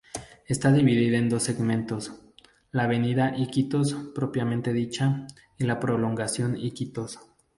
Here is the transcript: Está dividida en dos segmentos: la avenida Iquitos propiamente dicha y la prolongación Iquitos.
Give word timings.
Está 0.53 0.71
dividida 0.73 1.19
en 1.19 1.29
dos 1.29 1.43
segmentos: 1.43 2.11
la 2.71 2.85
avenida 2.85 3.37
Iquitos 3.37 3.93
propiamente 4.15 4.73
dicha 4.73 5.27
y 5.59 5.65
la 5.65 5.79
prolongación 5.79 6.57
Iquitos. 6.57 7.19